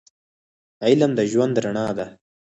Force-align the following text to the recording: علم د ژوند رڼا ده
علم 0.85 1.11
د 1.15 1.19
ژوند 1.31 1.55
رڼا 1.63 1.87
ده 1.97 2.07